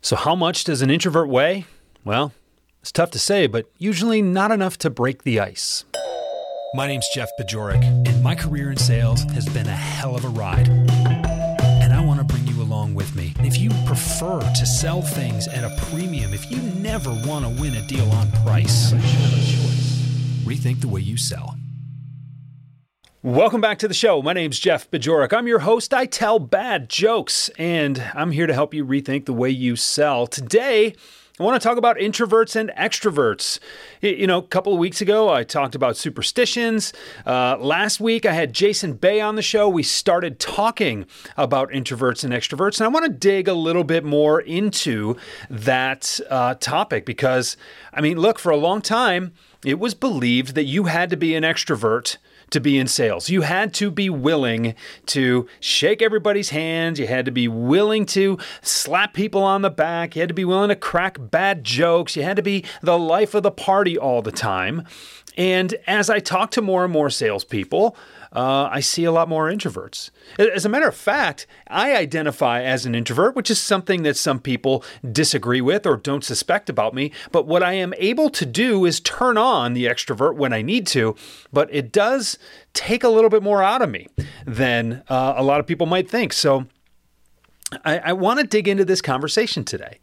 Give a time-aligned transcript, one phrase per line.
[0.00, 1.66] So, how much does an introvert weigh?
[2.04, 2.32] Well,
[2.80, 5.84] it's tough to say, but usually not enough to break the ice.
[6.74, 10.28] My name's Jeff Bajorek, and my career in sales has been a hell of a
[10.28, 10.68] ride.
[10.68, 13.34] And I want to bring you along with me.
[13.40, 17.74] If you prefer to sell things at a premium, if you never want to win
[17.74, 18.92] a deal on price,
[20.44, 21.57] rethink the way you sell.
[23.24, 24.22] Welcome back to the show.
[24.22, 25.32] My name's Jeff Bajorek.
[25.32, 25.92] I'm your host.
[25.92, 30.28] I tell bad jokes, and I'm here to help you rethink the way you sell.
[30.28, 30.94] Today,
[31.40, 33.58] I want to talk about introverts and extroverts.
[34.00, 36.92] You know, a couple of weeks ago, I talked about superstitions.
[37.26, 39.68] Uh, last week, I had Jason Bay on the show.
[39.68, 41.04] We started talking
[41.36, 45.16] about introverts and extroverts, and I want to dig a little bit more into
[45.50, 47.56] that uh, topic because,
[47.92, 49.32] I mean, look, for a long time,
[49.64, 52.16] it was believed that you had to be an extrovert
[52.50, 53.28] to be in sales.
[53.28, 54.74] You had to be willing
[55.06, 56.98] to shake everybody's hands.
[56.98, 60.16] You had to be willing to slap people on the back.
[60.16, 62.16] You had to be willing to crack bad jokes.
[62.16, 64.84] You had to be the life of the party all the time.
[65.36, 67.96] And as I talk to more and more salespeople,
[68.32, 70.10] uh, I see a lot more introverts.
[70.38, 74.38] As a matter of fact, I identify as an introvert, which is something that some
[74.40, 77.12] people disagree with or don't suspect about me.
[77.32, 80.86] But what I am able to do is turn on the extrovert when I need
[80.88, 81.16] to,
[81.52, 82.38] but it does
[82.74, 84.08] take a little bit more out of me
[84.46, 86.32] than uh, a lot of people might think.
[86.32, 86.66] So
[87.84, 89.98] I, I want to dig into this conversation today.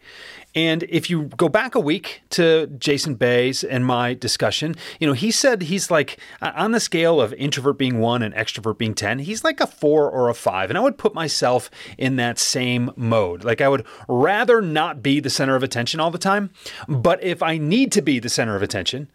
[0.55, 5.13] And if you go back a week to Jason Bay's and my discussion, you know,
[5.13, 8.95] he said he's like uh, on the scale of introvert being one and extrovert being
[8.95, 10.69] 10, he's like a four or a five.
[10.69, 13.43] And I would put myself in that same mode.
[13.43, 16.51] Like I would rather not be the center of attention all the time.
[16.87, 19.09] But if I need to be the center of attention,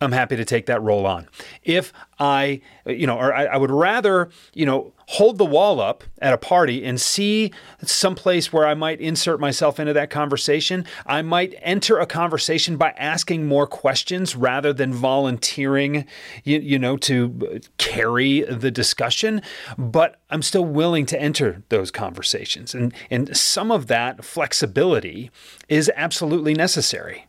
[0.00, 1.28] I'm happy to take that role on.
[1.64, 6.04] If I, you know, or I, I, would rather, you know, hold the wall up
[6.20, 7.52] at a party and see
[7.84, 10.84] some place where I might insert myself into that conversation.
[11.06, 16.06] I might enter a conversation by asking more questions rather than volunteering,
[16.44, 19.42] you, you know, to carry the discussion.
[19.76, 22.74] But I'm still willing to enter those conversations.
[22.74, 25.30] And, and some of that flexibility
[25.68, 27.27] is absolutely necessary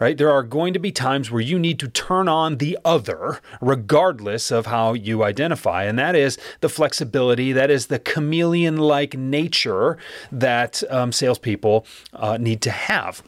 [0.00, 0.16] right?
[0.16, 4.50] There are going to be times where you need to turn on the other, regardless
[4.50, 5.84] of how you identify.
[5.84, 9.98] And that is the flexibility, that is the chameleon like nature
[10.32, 13.22] that um, salespeople uh, need to have.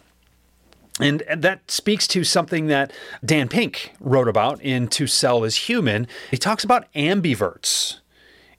[0.99, 2.91] And that speaks to something that
[3.25, 6.09] Dan Pink wrote about in To Sell is Human.
[6.31, 7.99] He talks about ambiverts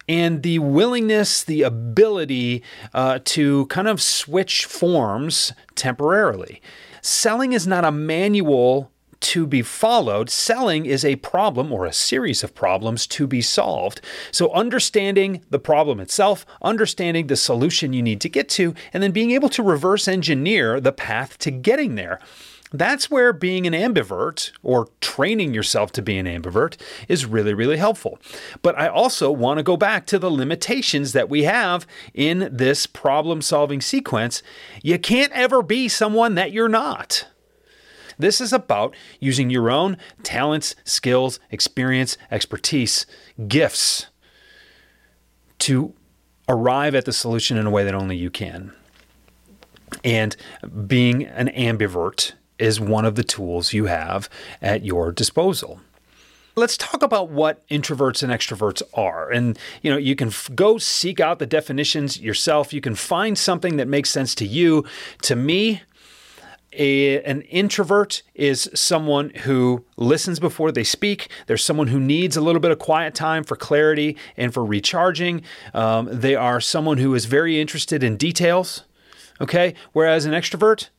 [0.08, 2.64] and the willingness, the ability
[2.94, 6.62] uh, to kind of switch forms temporarily.
[7.08, 8.92] Selling is not a manual
[9.22, 10.30] to be followed.
[10.30, 14.02] Selling is a problem or a series of problems to be solved.
[14.30, 19.12] So, understanding the problem itself, understanding the solution you need to get to, and then
[19.12, 22.20] being able to reverse engineer the path to getting there.
[22.72, 26.76] That's where being an ambivert or training yourself to be an ambivert
[27.08, 28.20] is really, really helpful.
[28.62, 32.86] But I also want to go back to the limitations that we have in this
[32.86, 34.44] problem solving sequence.
[34.84, 37.28] You can't ever be someone that you're not.
[38.20, 43.06] This is about using your own talents, skills, experience, expertise,
[43.48, 44.08] gifts
[45.60, 45.94] to
[46.50, 48.74] arrive at the solution in a way that only you can.
[50.04, 50.36] And
[50.88, 54.30] being an ambivert is one of the tools you have
[54.62, 55.80] at your disposal.
[56.56, 59.30] Let's talk about what introverts and extroverts are.
[59.30, 62.74] And you know, you can f- go seek out the definitions yourself.
[62.74, 64.84] You can find something that makes sense to you.
[65.22, 65.84] To me,
[66.74, 71.30] a, an introvert is someone who listens before they speak.
[71.48, 75.44] There's someone who needs a little bit of quiet time for clarity and for recharging.
[75.74, 78.84] Um, they are someone who is very interested in details.
[79.40, 79.76] Okay.
[79.94, 80.90] Whereas an extrovert,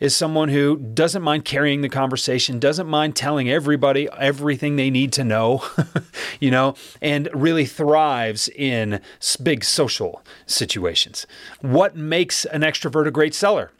[0.00, 5.12] is someone who doesn't mind carrying the conversation, doesn't mind telling everybody everything they need
[5.14, 5.64] to know,
[6.40, 9.00] you know, and really thrives in
[9.42, 11.26] big social situations.
[11.60, 13.70] What makes an extrovert a great seller?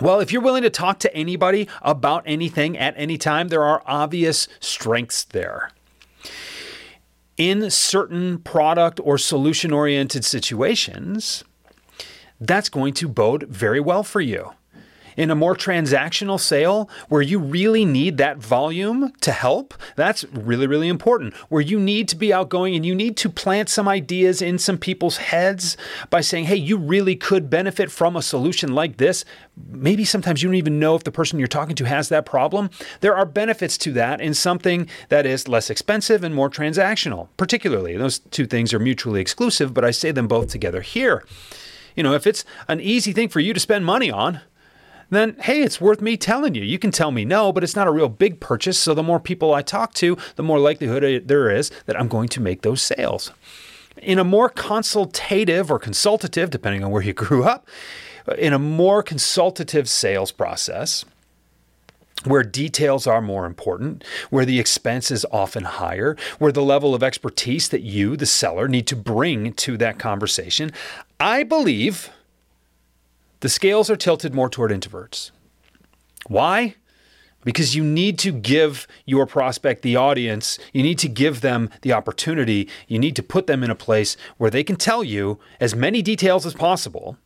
[0.00, 3.82] Well, if you're willing to talk to anybody about anything at any time, there are
[3.86, 5.70] obvious strengths there.
[7.38, 11.44] In certain product or solution oriented situations,
[12.40, 14.52] that's going to bode very well for you
[15.16, 20.66] in a more transactional sale where you really need that volume to help, that's really,
[20.66, 21.34] really important.
[21.48, 24.78] Where you need to be outgoing and you need to plant some ideas in some
[24.78, 25.76] people's heads
[26.10, 29.24] by saying, hey, you really could benefit from a solution like this.
[29.68, 32.70] Maybe sometimes you don't even know if the person you're talking to has that problem.
[33.00, 37.96] There are benefits to that in something that is less expensive and more transactional, particularly.
[37.96, 41.24] Those two things are mutually exclusive, but I say them both together here.
[41.94, 44.40] You know, if it's an easy thing for you to spend money on,
[45.10, 46.62] then hey, it's worth me telling you.
[46.62, 48.78] You can tell me no, but it's not a real big purchase.
[48.78, 52.28] So the more people I talk to, the more likelihood there is that I'm going
[52.30, 53.32] to make those sales.
[54.02, 57.66] In a more consultative or consultative, depending on where you grew up,
[58.38, 61.04] in a more consultative sales process,
[62.24, 67.02] where details are more important, where the expense is often higher, where the level of
[67.02, 70.72] expertise that you, the seller, need to bring to that conversation,
[71.20, 72.10] I believe
[73.46, 75.30] the scales are tilted more toward introverts.
[76.26, 76.74] Why?
[77.44, 81.92] Because you need to give your prospect, the audience, you need to give them the
[81.92, 85.76] opportunity, you need to put them in a place where they can tell you as
[85.76, 87.18] many details as possible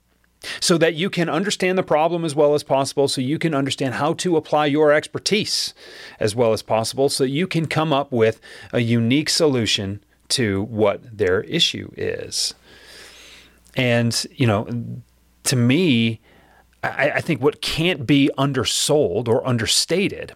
[0.60, 3.94] so that you can understand the problem as well as possible, so you can understand
[3.94, 5.72] how to apply your expertise
[6.18, 8.42] as well as possible, so you can come up with
[8.74, 12.52] a unique solution to what their issue is.
[13.74, 14.68] And, you know,
[15.50, 16.20] to me,
[16.84, 20.32] I, I think what can't be undersold or understated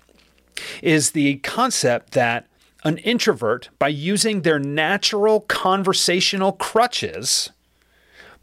[0.82, 2.48] is the concept that
[2.82, 7.50] an introvert, by using their natural conversational crutches,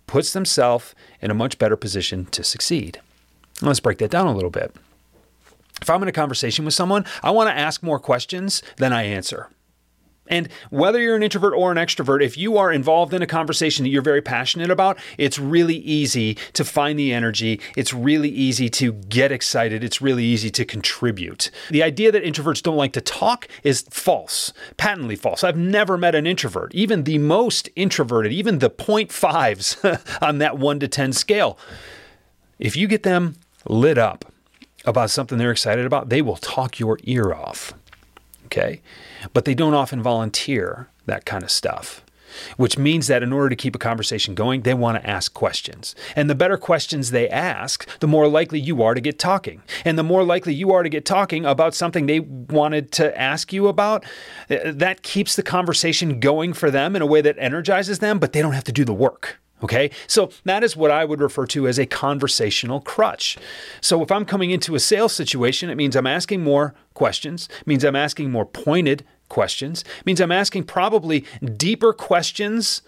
[0.08, 3.02] puts themselves in a much better position to succeed.
[3.62, 4.74] Let's break that down a little bit.
[5.82, 9.04] If I'm in a conversation with someone, I want to ask more questions than I
[9.04, 9.50] answer.
[10.28, 13.84] And whether you're an introvert or an extrovert, if you are involved in a conversation
[13.84, 17.60] that you're very passionate about, it's really easy to find the energy.
[17.76, 19.84] It's really easy to get excited.
[19.84, 21.50] It's really easy to contribute.
[21.70, 25.44] The idea that introverts don't like to talk is false, patently false.
[25.44, 30.80] I've never met an introvert, even the most introverted, even the 0.5s on that 1
[30.80, 31.58] to 10 scale.
[32.60, 33.36] If you get them
[33.66, 34.32] lit up
[34.86, 37.74] about something they're excited about, they will talk your ear off.
[38.52, 38.82] Okay
[39.34, 42.04] but they don't often volunteer that kind of stuff.
[42.56, 45.96] Which means that in order to keep a conversation going, they want to ask questions.
[46.16, 49.62] And the better questions they ask, the more likely you are to get talking.
[49.84, 53.52] And the more likely you are to get talking about something they wanted to ask
[53.52, 54.06] you about,
[54.50, 58.32] eh, that keeps the conversation going for them in a way that energizes them, but
[58.32, 59.42] they don't have to do the work.
[59.64, 63.38] Okay, so that is what I would refer to as a conversational crutch.
[63.80, 67.84] So if I'm coming into a sales situation, it means I'm asking more questions, means
[67.84, 71.26] I'm asking more pointed questions, means I'm asking probably
[71.58, 72.82] deeper questions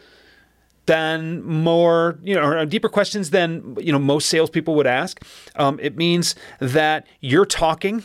[0.86, 5.24] than more, you know, or deeper questions than you know most salespeople would ask.
[5.56, 8.04] Um, it means that you're talking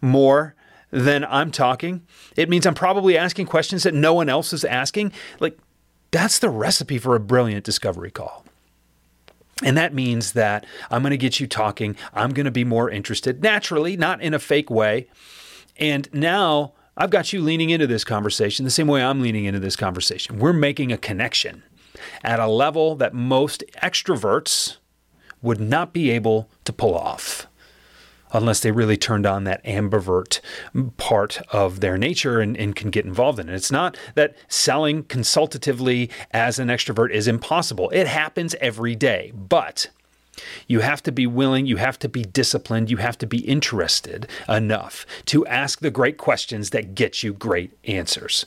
[0.00, 0.54] more
[0.90, 2.02] than I'm talking.
[2.36, 5.12] It means I'm probably asking questions that no one else is asking.
[5.40, 5.58] Like
[6.10, 8.44] that's the recipe for a brilliant discovery call.
[9.62, 11.96] And that means that I'm going to get you talking.
[12.14, 15.08] I'm going to be more interested naturally, not in a fake way.
[15.76, 19.60] And now I've got you leaning into this conversation the same way I'm leaning into
[19.60, 20.38] this conversation.
[20.38, 21.64] We're making a connection
[22.22, 24.76] at a level that most extroverts
[25.42, 27.47] would not be able to pull off
[28.32, 30.40] unless they really turned on that ambivert
[30.96, 33.54] part of their nature and, and, can get involved in it.
[33.54, 39.32] It's not that selling consultatively as an extrovert is impossible, it happens every day.
[39.34, 39.88] But
[40.66, 44.28] you have to be willing, you have to be disciplined, you have to be interested
[44.48, 48.46] enough to ask the great questions that get you great answers.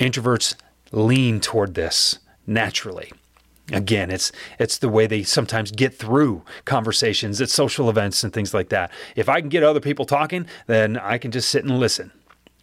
[0.00, 0.54] Introverts
[0.92, 3.12] lean toward this naturally.
[3.72, 4.30] Again, it's
[4.60, 8.92] it's the way they sometimes get through conversations at social events and things like that.
[9.16, 12.12] If I can get other people talking, then I can just sit and listen.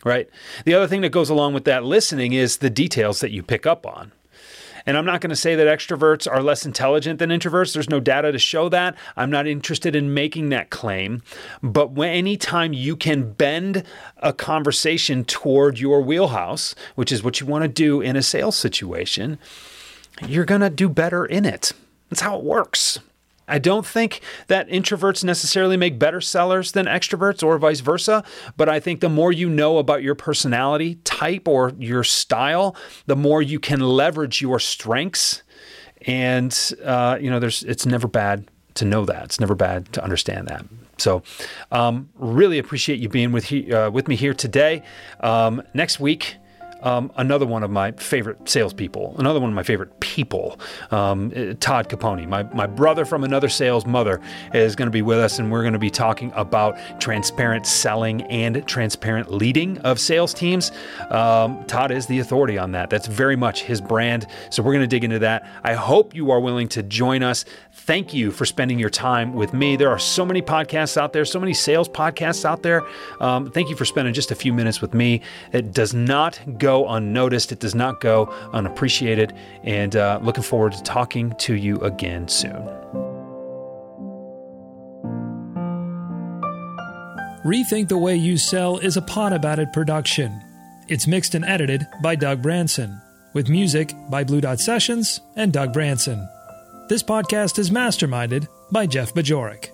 [0.06, 0.30] Right?
[0.66, 3.66] The other thing that goes along with that listening is the details that you pick
[3.66, 4.12] up on.
[4.86, 7.74] And I'm not going to say that extroverts are less intelligent than introverts.
[7.74, 8.96] There's no data to show that.
[9.16, 11.22] I'm not interested in making that claim.
[11.62, 13.84] But when, anytime you can bend
[14.18, 18.58] a conversation toward your wheelhouse, which is what you want to do in a sales
[18.58, 19.40] situation,
[20.22, 21.74] you're going to do better in it.
[22.10, 23.00] That's how it works.
[23.48, 28.24] I don't think that introverts necessarily make better sellers than extroverts or vice versa,
[28.56, 33.18] but I think the more you know about your personality type or your style, the
[33.18, 35.44] more you can leverage your strengths.
[36.08, 39.26] And uh, you know, there's it's never bad to know that.
[39.26, 40.66] It's never bad to understand that.
[40.98, 41.24] So,
[41.72, 44.84] um, really appreciate you being with he, uh, with me here today.
[45.20, 46.38] Um, next week
[46.84, 50.60] um, another one of my favorite salespeople, another one of my favorite people,
[50.92, 54.22] um, uh, Todd Caponi, my, my brother from another sales mother,
[54.54, 58.22] is going to be with us, and we're going to be talking about transparent selling
[58.24, 60.72] and transparent leading of sales teams.
[61.10, 62.92] Um, Todd is the authority on that.
[62.92, 64.28] That's very much his brand.
[64.52, 65.50] So we're going to dig into that.
[65.64, 67.44] I hope you are willing to join us.
[67.72, 69.76] Thank you for spending your time with me.
[69.78, 72.84] There are so many podcasts out there, so many sales podcasts out there.
[73.20, 75.22] Um, thank you for spending just a few minutes with me.
[75.54, 79.34] It does not go unnoticed, it does not go unappreciated.
[79.64, 82.68] And uh, Uh, looking forward to talking to you again soon.
[87.46, 90.42] Rethink the Way You Sell is a Pod About It production.
[90.90, 95.72] It's mixed and edited by Doug Branson, with music by Blue Dot Sessions and Doug
[95.72, 96.28] Branson.
[96.90, 99.73] This podcast is masterminded by Jeff Bajorek.